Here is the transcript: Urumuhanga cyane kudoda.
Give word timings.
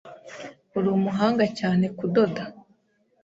Urumuhanga 0.77 1.45
cyane 1.59 1.85
kudoda. 1.97 2.43